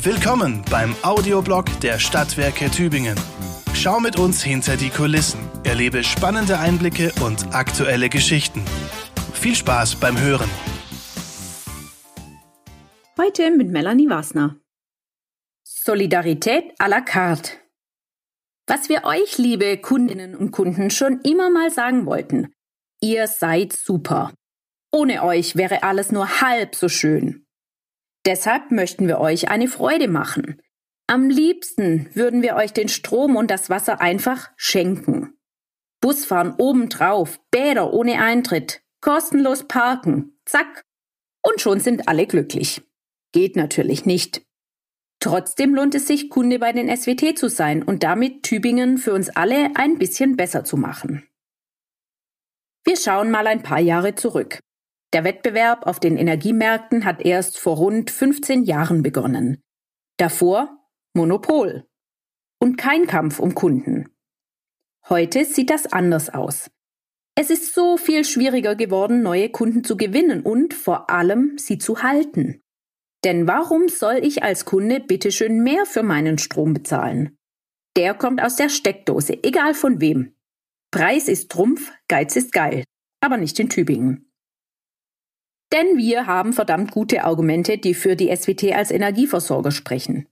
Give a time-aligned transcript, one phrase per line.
[0.00, 3.18] Willkommen beim Audioblog der Stadtwerke Tübingen.
[3.74, 8.64] Schau mit uns hinter die Kulissen, erlebe spannende Einblicke und aktuelle Geschichten.
[9.32, 10.48] Viel Spaß beim Hören.
[13.18, 14.54] Heute mit Melanie Wasner.
[15.64, 17.58] Solidarität à la carte.
[18.68, 22.54] Was wir euch, liebe Kundinnen und Kunden, schon immer mal sagen wollten.
[23.00, 24.32] Ihr seid super.
[24.92, 27.47] Ohne euch wäre alles nur halb so schön.
[28.26, 30.60] Deshalb möchten wir euch eine Freude machen.
[31.06, 35.38] Am liebsten würden wir euch den Strom und das Wasser einfach schenken.
[36.00, 40.84] Busfahren obendrauf, Bäder ohne Eintritt, kostenlos parken, zack,
[41.42, 42.82] und schon sind alle glücklich.
[43.32, 44.42] Geht natürlich nicht.
[45.20, 49.30] Trotzdem lohnt es sich, Kunde bei den SWT zu sein und damit Tübingen für uns
[49.30, 51.26] alle ein bisschen besser zu machen.
[52.84, 54.60] Wir schauen mal ein paar Jahre zurück.
[55.14, 59.62] Der Wettbewerb auf den Energiemärkten hat erst vor rund 15 Jahren begonnen.
[60.18, 60.78] Davor
[61.14, 61.86] Monopol
[62.60, 64.08] und kein Kampf um Kunden.
[65.08, 66.70] Heute sieht das anders aus.
[67.34, 72.02] Es ist so viel schwieriger geworden, neue Kunden zu gewinnen und vor allem sie zu
[72.02, 72.62] halten.
[73.24, 77.38] Denn warum soll ich als Kunde bitteschön mehr für meinen Strom bezahlen?
[77.96, 80.36] Der kommt aus der Steckdose, egal von wem.
[80.90, 82.84] Preis ist Trumpf, Geiz ist geil,
[83.20, 84.27] aber nicht in Tübingen.
[85.72, 90.26] Denn wir haben verdammt gute Argumente, die für die SWT als Energieversorger sprechen.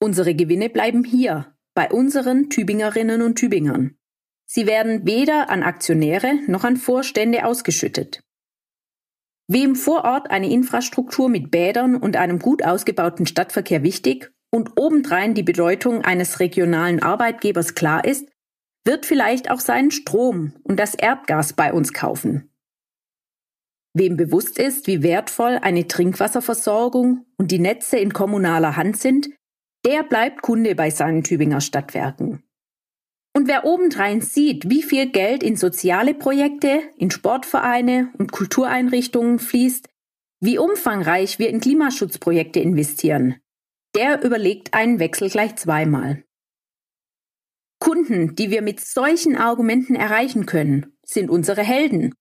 [0.00, 3.96] Unsere Gewinne bleiben hier, bei unseren Tübingerinnen und Tübingern.
[4.46, 8.22] Sie werden weder an Aktionäre noch an Vorstände ausgeschüttet.
[9.48, 15.34] Wem vor Ort eine Infrastruktur mit Bädern und einem gut ausgebauten Stadtverkehr wichtig und obendrein
[15.34, 18.28] die Bedeutung eines regionalen Arbeitgebers klar ist,
[18.84, 22.51] wird vielleicht auch seinen Strom und das Erdgas bei uns kaufen.
[23.94, 29.28] Wem bewusst ist, wie wertvoll eine Trinkwasserversorgung und die Netze in kommunaler Hand sind,
[29.84, 32.42] der bleibt Kunde bei seinen Tübinger Stadtwerken.
[33.34, 39.88] Und wer obendrein sieht, wie viel Geld in soziale Projekte, in Sportvereine und Kultureinrichtungen fließt,
[40.40, 43.36] wie umfangreich wir in Klimaschutzprojekte investieren,
[43.94, 46.24] der überlegt einen Wechsel gleich zweimal.
[47.78, 52.14] Kunden, die wir mit solchen Argumenten erreichen können, sind unsere Helden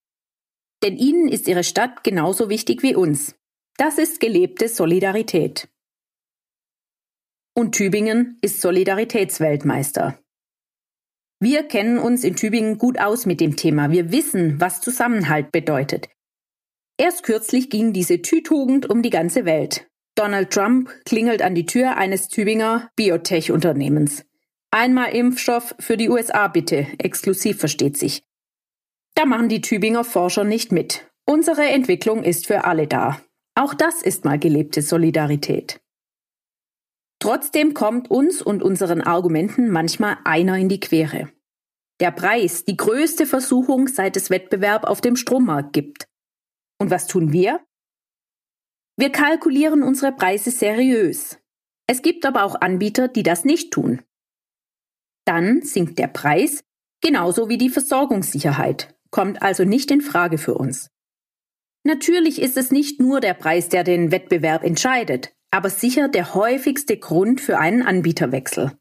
[0.84, 3.36] denn ihnen ist ihre Stadt genauso wichtig wie uns.
[3.78, 5.70] Das ist gelebte Solidarität.
[7.54, 10.18] Und Tübingen ist Solidaritätsweltmeister.
[11.40, 13.92] Wir kennen uns in Tübingen gut aus mit dem Thema.
[13.92, 16.08] Wir wissen, was Zusammenhalt bedeutet.
[16.98, 19.88] Erst kürzlich ging diese Tütugend um die ganze Welt.
[20.16, 24.24] Donald Trump klingelt an die Tür eines Tübinger Biotech-Unternehmens.
[24.70, 28.24] Einmal Impfstoff für die USA bitte, exklusiv versteht sich.
[29.16, 31.12] Da machen die Tübinger Forscher nicht mit.
[31.26, 33.22] Unsere Entwicklung ist für alle da.
[33.56, 35.82] Auch das ist mal gelebte Solidarität.
[37.20, 41.30] Trotzdem kommt uns und unseren Argumenten manchmal einer in die Quere.
[42.00, 46.08] Der Preis, die größte Versuchung, seit es Wettbewerb auf dem Strommarkt gibt.
[46.80, 47.64] Und was tun wir?
[48.98, 51.38] Wir kalkulieren unsere Preise seriös.
[51.88, 54.02] Es gibt aber auch Anbieter, die das nicht tun.
[55.26, 56.64] Dann sinkt der Preis
[57.02, 60.90] genauso wie die Versorgungssicherheit kommt also nicht in Frage für uns.
[61.84, 66.98] Natürlich ist es nicht nur der Preis, der den Wettbewerb entscheidet, aber sicher der häufigste
[66.98, 68.72] Grund für einen Anbieterwechsel.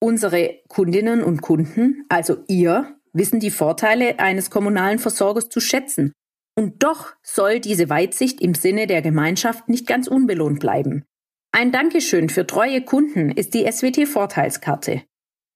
[0.00, 6.12] Unsere Kundinnen und Kunden, also ihr, wissen die Vorteile eines kommunalen Versorgers zu schätzen.
[6.56, 11.04] Und doch soll diese Weitsicht im Sinne der Gemeinschaft nicht ganz unbelohnt bleiben.
[11.52, 15.02] Ein Dankeschön für treue Kunden ist die SWT-Vorteilskarte.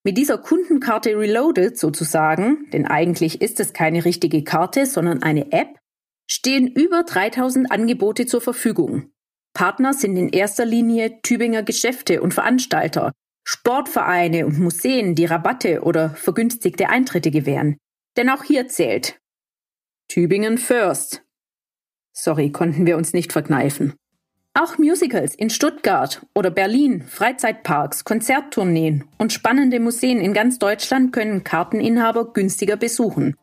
[0.07, 5.79] Mit dieser Kundenkarte Reloaded sozusagen, denn eigentlich ist es keine richtige Karte, sondern eine App,
[6.31, 9.11] stehen über 3000 Angebote zur Verfügung.
[9.55, 13.13] Partner sind in erster Linie Tübinger Geschäfte und Veranstalter,
[13.47, 17.79] Sportvereine und Museen, die Rabatte oder vergünstigte Eintritte gewähren.
[18.19, 19.19] Denn auch hier zählt
[20.09, 21.23] Tübingen First.
[22.13, 23.95] Sorry, konnten wir uns nicht verkneifen.
[24.57, 31.43] Auch Musicals in Stuttgart oder Berlin, Freizeitparks, Konzerttourneen und spannende Museen in ganz Deutschland können
[31.43, 33.35] Karteninhaber günstiger besuchen.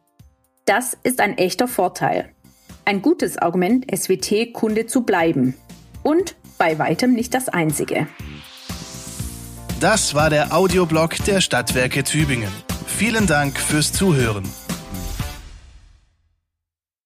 [0.64, 2.32] Das ist ein echter Vorteil.
[2.86, 5.56] Ein gutes Argument, SWT-Kunde zu bleiben.
[6.02, 8.08] Und bei weitem nicht das einzige.
[9.82, 12.52] Das war der Audioblog der Stadtwerke Tübingen.
[12.88, 14.46] Vielen Dank fürs Zuhören.